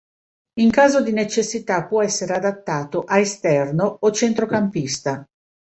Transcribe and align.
In 0.57 0.71
caso 0.71 1.03
di 1.03 1.11
necessità 1.11 1.85
può 1.85 2.01
essere 2.01 2.33
adattato 2.33 3.01
a 3.03 3.19
esterno 3.19 3.97
o 3.99 4.09
centrocampista. 4.11 5.27